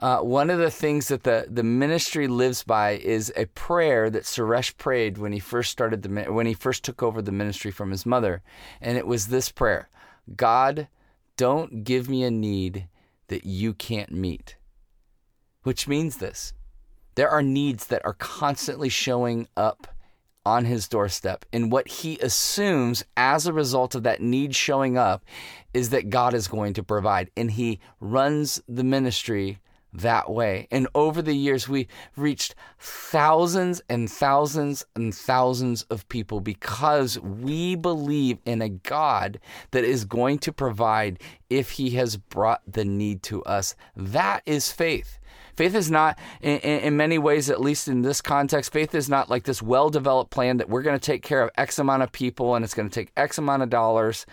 uh, 0.00 0.18
one 0.18 0.50
of 0.50 0.58
the 0.58 0.70
things 0.70 1.08
that 1.08 1.22
the, 1.22 1.46
the 1.48 1.62
ministry 1.62 2.26
lives 2.26 2.64
by 2.64 2.92
is 2.92 3.32
a 3.36 3.46
prayer 3.46 4.10
that 4.10 4.24
Suresh 4.24 4.76
prayed 4.76 5.18
when 5.18 5.32
he 5.32 5.38
first 5.38 5.70
started 5.70 6.02
the 6.02 6.32
when 6.32 6.46
he 6.46 6.54
first 6.54 6.82
took 6.82 7.02
over 7.02 7.22
the 7.22 7.32
ministry 7.32 7.70
from 7.70 7.90
his 7.90 8.04
mother, 8.04 8.42
and 8.80 8.98
it 8.98 9.06
was 9.06 9.28
this 9.28 9.50
prayer: 9.50 9.88
God, 10.36 10.88
don't 11.36 11.84
give 11.84 12.08
me 12.08 12.24
a 12.24 12.30
need 12.30 12.88
that 13.28 13.46
you 13.46 13.72
can't 13.72 14.10
meet. 14.10 14.56
Which 15.62 15.86
means 15.86 16.16
this: 16.16 16.52
there 17.14 17.30
are 17.30 17.42
needs 17.42 17.86
that 17.86 18.04
are 18.04 18.14
constantly 18.14 18.88
showing 18.88 19.46
up 19.56 19.86
on 20.44 20.64
his 20.64 20.88
doorstep, 20.88 21.44
and 21.52 21.70
what 21.70 21.86
he 21.86 22.18
assumes 22.18 23.04
as 23.16 23.46
a 23.46 23.52
result 23.52 23.94
of 23.94 24.02
that 24.02 24.20
need 24.20 24.56
showing 24.56 24.98
up 24.98 25.24
is 25.72 25.90
that 25.90 26.10
God 26.10 26.34
is 26.34 26.48
going 26.48 26.74
to 26.74 26.82
provide, 26.82 27.30
and 27.36 27.52
he 27.52 27.78
runs 28.00 28.60
the 28.68 28.84
ministry 28.84 29.60
that 29.94 30.30
way. 30.30 30.66
And 30.70 30.88
over 30.94 31.22
the 31.22 31.34
years, 31.34 31.68
we 31.68 31.88
reached 32.16 32.54
thousands 32.78 33.80
and 33.88 34.10
thousands 34.10 34.84
and 34.94 35.14
thousands 35.14 35.82
of 35.84 36.08
people 36.08 36.40
because 36.40 37.18
we 37.20 37.76
believe 37.76 38.38
in 38.44 38.60
a 38.60 38.68
God 38.68 39.38
that 39.70 39.84
is 39.84 40.04
going 40.04 40.38
to 40.40 40.52
provide 40.52 41.20
if 41.48 41.72
He 41.72 41.90
has 41.90 42.16
brought 42.16 42.62
the 42.66 42.84
need 42.84 43.22
to 43.24 43.42
us. 43.44 43.74
That 43.96 44.42
is 44.44 44.72
faith. 44.72 45.18
Faith 45.56 45.74
is 45.76 45.90
not, 45.90 46.18
in, 46.40 46.58
in, 46.58 46.96
many 46.96 47.16
ways, 47.16 47.48
at 47.48 47.60
least 47.60 47.86
in 47.86 48.02
this 48.02 48.20
context, 48.20 48.72
faith 48.72 48.92
is 48.92 49.08
not 49.08 49.30
like 49.30 49.44
this 49.44 49.62
well 49.62 49.88
developed 49.88 50.32
plan 50.32 50.56
that 50.56 50.68
we're 50.68 50.82
going 50.82 50.98
to 50.98 51.06
take 51.06 51.22
care 51.22 51.42
of 51.42 51.50
X 51.56 51.78
amount 51.78 52.02
of 52.02 52.10
people 52.10 52.56
and 52.56 52.64
it's 52.64 52.74
going 52.74 52.88
to 52.88 52.94
take 52.94 53.12
X 53.16 53.38
amount 53.38 53.62
of 53.62 53.70
dollars. 53.70 54.26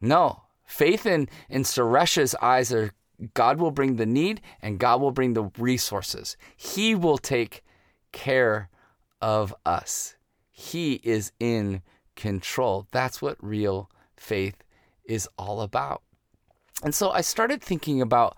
No, 0.00 0.44
faith 0.64 1.04
in, 1.04 1.28
in 1.50 1.64
Suresh's 1.64 2.34
eyes 2.40 2.72
are 2.72 2.92
God 3.34 3.58
will 3.58 3.70
bring 3.70 3.96
the 3.96 4.06
need 4.06 4.40
and 4.60 4.78
God 4.78 5.00
will 5.00 5.10
bring 5.10 5.34
the 5.34 5.50
resources. 5.58 6.36
He 6.56 6.94
will 6.94 7.18
take 7.18 7.62
care 8.12 8.68
of 9.20 9.54
us. 9.64 10.16
He 10.50 10.94
is 11.02 11.32
in 11.40 11.82
control. 12.16 12.86
That's 12.90 13.22
what 13.22 13.36
real 13.40 13.90
faith 14.16 14.62
is 15.04 15.28
all 15.38 15.60
about. 15.60 16.02
And 16.82 16.94
so 16.94 17.10
I 17.10 17.20
started 17.20 17.62
thinking 17.62 18.00
about 18.00 18.36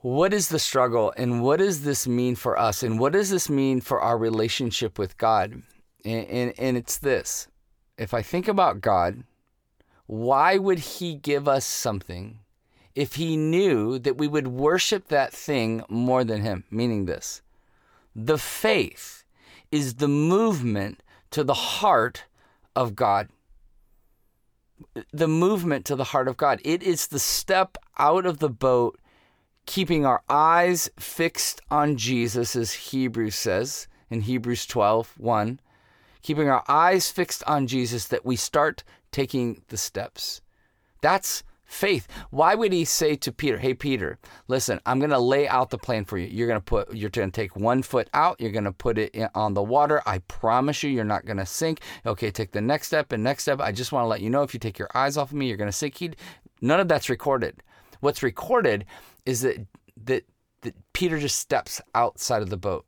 what 0.00 0.32
is 0.32 0.48
the 0.48 0.58
struggle 0.58 1.12
and 1.16 1.42
what 1.42 1.58
does 1.58 1.82
this 1.82 2.06
mean 2.06 2.36
for 2.36 2.58
us 2.58 2.82
and 2.82 2.98
what 2.98 3.12
does 3.12 3.30
this 3.30 3.50
mean 3.50 3.80
for 3.80 4.00
our 4.00 4.16
relationship 4.16 4.98
with 4.98 5.18
God? 5.18 5.62
And, 6.04 6.26
and, 6.26 6.54
and 6.58 6.76
it's 6.76 6.98
this 6.98 7.48
if 7.96 8.14
I 8.14 8.22
think 8.22 8.46
about 8.46 8.80
God, 8.80 9.24
why 10.06 10.56
would 10.56 10.78
He 10.78 11.14
give 11.14 11.48
us 11.48 11.66
something 11.66 12.38
if 12.94 13.14
he 13.14 13.36
knew 13.36 13.98
that 13.98 14.18
we 14.18 14.26
would 14.26 14.48
worship 14.48 15.08
that 15.08 15.32
thing 15.32 15.82
more 15.88 16.24
than 16.24 16.42
him, 16.42 16.64
meaning 16.70 17.04
this 17.04 17.42
the 18.14 18.38
faith 18.38 19.24
is 19.70 19.94
the 19.94 20.08
movement 20.08 21.02
to 21.30 21.44
the 21.44 21.54
heart 21.54 22.24
of 22.74 22.96
God. 22.96 23.28
The 25.12 25.28
movement 25.28 25.84
to 25.86 25.96
the 25.96 26.04
heart 26.04 26.28
of 26.28 26.36
God. 26.36 26.60
It 26.64 26.82
is 26.82 27.08
the 27.08 27.18
step 27.18 27.76
out 27.98 28.26
of 28.26 28.38
the 28.38 28.48
boat, 28.48 28.98
keeping 29.66 30.06
our 30.06 30.22
eyes 30.28 30.88
fixed 30.98 31.60
on 31.70 31.96
Jesus, 31.96 32.56
as 32.56 32.72
Hebrews 32.72 33.34
says 33.34 33.88
in 34.10 34.22
Hebrews 34.22 34.66
12 34.66 35.14
1. 35.18 35.60
Keeping 36.22 36.48
our 36.48 36.64
eyes 36.68 37.10
fixed 37.10 37.42
on 37.44 37.66
Jesus, 37.66 38.06
that 38.08 38.24
we 38.24 38.36
start 38.36 38.82
taking 39.12 39.62
the 39.68 39.76
steps. 39.76 40.40
That's 41.00 41.42
faith. 41.68 42.08
Why 42.30 42.54
would 42.54 42.72
he 42.72 42.84
say 42.84 43.14
to 43.16 43.30
Peter, 43.30 43.58
"Hey 43.58 43.74
Peter, 43.74 44.18
listen, 44.48 44.80
I'm 44.86 44.98
going 44.98 45.10
to 45.10 45.18
lay 45.18 45.46
out 45.46 45.70
the 45.70 45.78
plan 45.78 46.04
for 46.04 46.18
you. 46.18 46.26
You're 46.26 46.48
going 46.48 46.58
to 46.58 46.64
put 46.64 46.92
you're 46.94 47.10
going 47.10 47.30
to 47.30 47.40
take 47.40 47.54
one 47.54 47.82
foot 47.82 48.08
out, 48.14 48.40
you're 48.40 48.50
going 48.50 48.64
to 48.64 48.72
put 48.72 48.98
it 48.98 49.14
on 49.34 49.54
the 49.54 49.62
water. 49.62 50.02
I 50.06 50.18
promise 50.18 50.82
you 50.82 50.90
you're 50.90 51.04
not 51.04 51.26
going 51.26 51.36
to 51.36 51.46
sink. 51.46 51.80
Okay, 52.06 52.30
take 52.30 52.52
the 52.52 52.60
next 52.60 52.88
step 52.88 53.12
and 53.12 53.22
next 53.22 53.42
step. 53.42 53.60
I 53.60 53.70
just 53.70 53.92
want 53.92 54.04
to 54.04 54.08
let 54.08 54.22
you 54.22 54.30
know 54.30 54.42
if 54.42 54.54
you 54.54 54.60
take 54.60 54.78
your 54.78 54.90
eyes 54.94 55.16
off 55.16 55.30
of 55.30 55.36
me, 55.36 55.46
you're 55.46 55.56
going 55.56 55.70
to 55.70 55.76
sink." 55.76 55.96
He, 55.96 56.10
none 56.60 56.80
of 56.80 56.88
that's 56.88 57.10
recorded. 57.10 57.62
What's 58.00 58.22
recorded 58.22 58.86
is 59.26 59.42
that 59.42 59.66
that 60.04 60.24
that 60.62 60.74
Peter 60.92 61.18
just 61.18 61.38
steps 61.38 61.80
outside 61.94 62.42
of 62.42 62.50
the 62.50 62.56
boat 62.56 62.86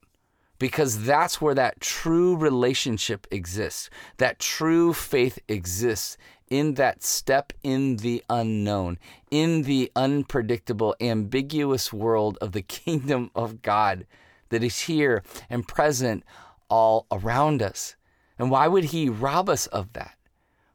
because 0.59 1.05
that's 1.05 1.41
where 1.41 1.55
that 1.55 1.81
true 1.81 2.37
relationship 2.37 3.27
exists. 3.31 3.91
That 4.19 4.39
true 4.39 4.93
faith 4.93 5.39
exists 5.49 6.17
in 6.51 6.75
that 6.75 7.05
step 7.05 7.53
in 7.63 7.97
the 7.99 8.23
unknown, 8.29 8.99
in 9.31 9.63
the 9.63 9.91
unpredictable, 9.95 10.97
ambiguous 11.01 11.93
world 11.93 12.37
of 12.41 12.53
the 12.53 12.63
kingdom 12.83 13.31
of 13.35 13.63
God 13.63 14.05
that 14.51 14.65
is 14.65 14.81
here 14.81 15.23
and 15.49 15.67
present 15.67 16.25
all 16.69 17.07
around 17.11 17.63
us. 17.63 17.95
And 18.39 18.51
why 18.51 18.67
would 18.67 18.85
He 18.85 19.09
rob 19.09 19.49
us 19.49 19.67
of 19.69 19.93
that? 19.93 20.17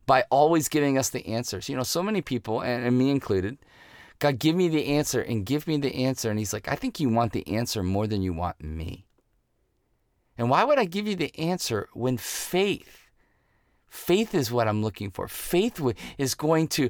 By 0.05 0.23
always 0.29 0.69
giving 0.69 0.97
us 0.97 1.09
the 1.09 1.25
answers. 1.27 1.67
You 1.67 1.75
know, 1.75 1.83
so 1.83 2.01
many 2.01 2.21
people, 2.21 2.61
and, 2.61 2.97
me 2.97 3.09
included, 3.09 3.57
God, 4.19 4.39
give 4.39 4.55
me 4.55 4.69
the 4.69 4.85
answer 4.87 5.19
and 5.19 5.45
give 5.45 5.67
me 5.67 5.77
the 5.77 6.05
answer. 6.05 6.29
And 6.29 6.39
He's 6.39 6.53
like, 6.53 6.67
I 6.69 6.75
think 6.75 6.99
you 6.99 7.09
want 7.09 7.33
the 7.33 7.47
answer 7.47 7.83
more 7.83 8.07
than 8.07 8.21
you 8.21 8.31
want 8.31 8.63
me. 8.63 9.05
And 10.37 10.49
why 10.49 10.63
would 10.63 10.79
I 10.79 10.85
give 10.85 11.07
you 11.07 11.15
the 11.15 11.37
answer 11.39 11.89
when 11.93 12.17
faith 12.17 13.04
Faith 13.95 14.35
is 14.35 14.51
what 14.51 14.67
I'm 14.67 14.83
looking 14.83 15.09
for. 15.09 15.27
Faith 15.27 15.81
is 16.17 16.35
going 16.35 16.67
to 16.69 16.89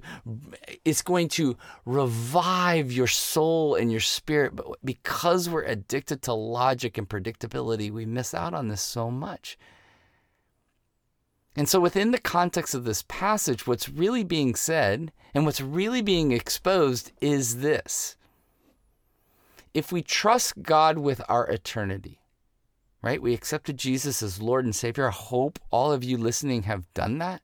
it's 0.83 1.03
going 1.03 1.29
to 1.29 1.55
revive 1.85 2.91
your 2.91 3.07
soul 3.07 3.75
and 3.75 3.91
your 3.91 4.01
spirit, 4.01 4.55
but 4.55 4.65
because 4.83 5.47
we're 5.47 5.63
addicted 5.63 6.21
to 6.23 6.33
logic 6.33 6.97
and 6.97 7.07
predictability, 7.07 7.91
we 7.91 8.05
miss 8.05 8.33
out 8.33 8.53
on 8.53 8.69
this 8.69 8.81
so 8.81 9.11
much. 9.11 9.57
And 11.55 11.69
so 11.69 11.79
within 11.79 12.11
the 12.11 12.17
context 12.17 12.73
of 12.73 12.83
this 12.83 13.03
passage, 13.07 13.65
what's 13.65 13.87
really 13.87 14.23
being 14.23 14.55
said 14.55 15.11
and 15.33 15.45
what's 15.45 15.61
really 15.61 16.01
being 16.01 16.31
exposed 16.31 17.11
is 17.21 17.59
this. 17.59 18.17
if 19.75 19.91
we 19.91 20.01
trust 20.01 20.63
God 20.63 20.97
with 20.97 21.21
our 21.27 21.45
eternity, 21.47 22.21
right? 23.05 23.21
We 23.21 23.35
accepted 23.35 23.77
Jesus 23.77 24.23
as 24.23 24.41
Lord 24.41 24.65
and 24.65 24.75
Savior. 24.75 25.07
I 25.07 25.11
hope 25.11 25.59
all 25.69 25.91
of 25.91 26.03
you 26.03 26.17
listening 26.17 26.63
have 26.63 26.91
done 26.95 27.19
that. 27.19 27.43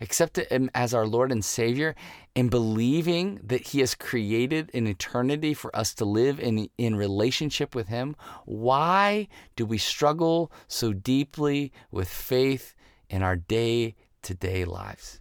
Accepted 0.00 0.48
Him 0.48 0.70
as 0.74 0.94
our 0.94 1.06
Lord 1.08 1.32
and 1.32 1.44
Savior 1.44 1.96
and 2.36 2.48
believing 2.50 3.40
that 3.42 3.68
He 3.68 3.80
has 3.80 3.96
created 3.96 4.70
an 4.72 4.86
eternity 4.86 5.54
for 5.54 5.74
us 5.76 5.92
to 5.94 6.04
live 6.04 6.38
in, 6.38 6.68
in 6.78 6.94
relationship 6.94 7.74
with 7.74 7.88
Him. 7.88 8.14
Why 8.44 9.26
do 9.56 9.66
we 9.66 9.76
struggle 9.76 10.52
so 10.68 10.92
deeply 10.92 11.72
with 11.90 12.08
faith 12.08 12.76
in 13.10 13.24
our 13.24 13.36
day 13.36 13.96
to 14.22 14.34
day 14.34 14.64
lives? 14.64 15.20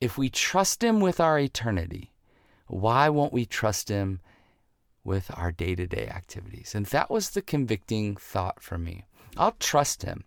If 0.00 0.16
we 0.16 0.30
trust 0.30 0.82
Him 0.82 1.00
with 1.00 1.20
our 1.20 1.38
eternity, 1.38 2.14
why 2.66 3.10
won't 3.10 3.32
we 3.32 3.44
trust 3.44 3.90
Him 3.90 4.20
with 5.08 5.30
our 5.34 5.50
day 5.50 5.74
to 5.74 5.86
day 5.86 6.06
activities? 6.06 6.74
And 6.74 6.86
that 6.86 7.10
was 7.10 7.30
the 7.30 7.42
convicting 7.42 8.14
thought 8.14 8.62
for 8.62 8.78
me. 8.78 9.06
I'll 9.36 9.56
trust 9.58 10.02
Him 10.02 10.24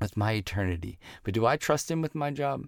with 0.00 0.16
my 0.16 0.32
eternity, 0.32 0.98
but 1.24 1.34
do 1.34 1.44
I 1.44 1.56
trust 1.56 1.90
Him 1.90 2.00
with 2.00 2.14
my 2.14 2.30
job? 2.30 2.66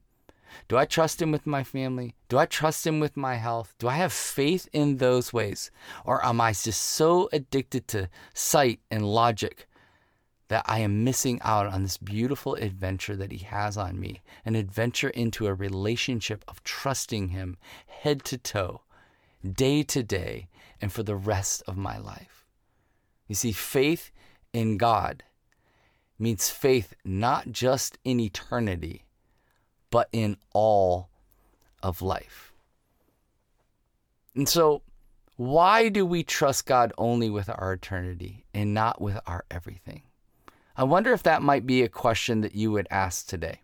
Do 0.68 0.76
I 0.76 0.84
trust 0.84 1.20
Him 1.20 1.32
with 1.32 1.46
my 1.46 1.64
family? 1.64 2.14
Do 2.28 2.38
I 2.38 2.46
trust 2.46 2.86
Him 2.86 3.00
with 3.00 3.16
my 3.16 3.36
health? 3.36 3.74
Do 3.78 3.88
I 3.88 3.94
have 3.94 4.12
faith 4.12 4.68
in 4.72 4.98
those 4.98 5.32
ways? 5.32 5.70
Or 6.04 6.24
am 6.24 6.40
I 6.40 6.52
just 6.52 6.80
so 6.80 7.28
addicted 7.32 7.88
to 7.88 8.08
sight 8.34 8.80
and 8.90 9.04
logic 9.04 9.66
that 10.48 10.64
I 10.66 10.80
am 10.80 11.02
missing 11.02 11.40
out 11.42 11.66
on 11.66 11.82
this 11.82 11.96
beautiful 11.96 12.54
adventure 12.54 13.16
that 13.16 13.32
He 13.32 13.44
has 13.44 13.76
on 13.76 13.98
me? 13.98 14.22
An 14.44 14.54
adventure 14.54 15.10
into 15.10 15.46
a 15.46 15.54
relationship 15.54 16.44
of 16.46 16.62
trusting 16.62 17.28
Him 17.28 17.56
head 17.86 18.24
to 18.24 18.38
toe, 18.38 18.82
day 19.42 19.82
to 19.84 20.02
day, 20.02 20.48
and 20.80 20.92
for 20.92 21.02
the 21.02 21.16
rest 21.16 21.62
of 21.66 21.76
my 21.76 21.98
life. 21.98 22.46
You 23.28 23.34
see, 23.34 23.52
faith 23.52 24.10
in 24.52 24.76
God 24.76 25.22
means 26.18 26.50
faith 26.50 26.94
not 27.04 27.50
just 27.50 27.98
in 28.04 28.20
eternity, 28.20 29.04
but 29.90 30.08
in 30.12 30.36
all 30.52 31.08
of 31.82 32.02
life. 32.02 32.52
And 34.34 34.48
so, 34.48 34.82
why 35.36 35.88
do 35.88 36.06
we 36.06 36.22
trust 36.22 36.66
God 36.66 36.92
only 36.96 37.28
with 37.30 37.48
our 37.48 37.72
eternity 37.72 38.44
and 38.54 38.72
not 38.72 39.00
with 39.00 39.18
our 39.26 39.44
everything? 39.50 40.02
I 40.76 40.84
wonder 40.84 41.12
if 41.12 41.22
that 41.24 41.42
might 41.42 41.66
be 41.66 41.82
a 41.82 41.88
question 41.88 42.40
that 42.40 42.54
you 42.54 42.72
would 42.72 42.88
ask 42.90 43.26
today. 43.26 43.60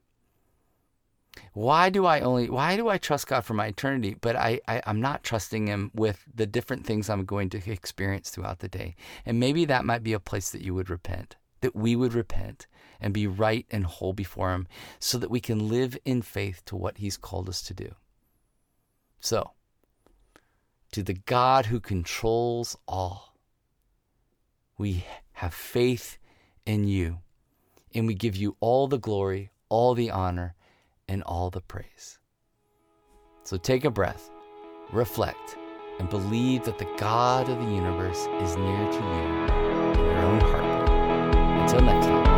Why 1.52 1.90
do 1.90 2.06
I 2.06 2.20
only 2.20 2.50
why 2.50 2.76
do 2.76 2.88
I 2.88 2.98
trust 2.98 3.28
God 3.28 3.44
for 3.44 3.54
my 3.54 3.66
eternity, 3.66 4.16
but 4.20 4.36
I, 4.36 4.60
I 4.66 4.82
I'm 4.86 5.00
not 5.00 5.22
trusting 5.22 5.68
him 5.68 5.90
with 5.94 6.24
the 6.34 6.46
different 6.46 6.84
things 6.84 7.08
I'm 7.08 7.24
going 7.24 7.50
to 7.50 7.70
experience 7.70 8.30
throughout 8.30 8.58
the 8.58 8.68
day? 8.68 8.96
And 9.24 9.38
maybe 9.38 9.64
that 9.66 9.84
might 9.84 10.02
be 10.02 10.12
a 10.12 10.20
place 10.20 10.50
that 10.50 10.62
you 10.62 10.74
would 10.74 10.90
repent 10.90 11.36
that 11.60 11.76
we 11.76 11.96
would 11.96 12.14
repent 12.14 12.66
and 13.00 13.14
be 13.14 13.26
right 13.26 13.66
and 13.70 13.84
whole 13.84 14.12
before 14.12 14.52
Him 14.52 14.66
so 14.98 15.18
that 15.18 15.30
we 15.30 15.40
can 15.40 15.68
live 15.68 15.96
in 16.04 16.22
faith 16.22 16.62
to 16.66 16.76
what 16.76 16.98
He's 16.98 17.16
called 17.16 17.48
us 17.48 17.62
to 17.62 17.74
do. 17.74 17.94
So, 19.20 19.52
to 20.92 21.02
the 21.02 21.14
God 21.14 21.66
who 21.66 21.80
controls 21.80 22.76
all, 22.88 23.34
we 24.76 25.04
have 25.34 25.54
faith 25.54 26.18
in 26.66 26.84
you, 26.88 27.18
and 27.94 28.06
we 28.06 28.14
give 28.14 28.36
you 28.36 28.56
all 28.60 28.88
the 28.88 28.98
glory, 28.98 29.50
all 29.68 29.94
the 29.94 30.10
honor, 30.10 30.54
and 31.10 31.24
all 31.24 31.50
the 31.50 31.60
praise. 31.60 32.18
So 33.42 33.56
take 33.56 33.84
a 33.84 33.90
breath, 33.90 34.30
reflect, 34.92 35.56
and 35.98 36.08
believe 36.08 36.64
that 36.64 36.78
the 36.78 36.88
God 36.98 37.48
of 37.48 37.58
the 37.58 37.70
universe 37.70 38.28
is 38.40 38.56
near 38.56 38.92
to 38.92 38.98
you 38.98 39.92
in 39.92 40.06
your 40.06 40.18
own 40.18 40.40
heart. 40.40 40.88
Until 41.62 41.80
next 41.80 42.29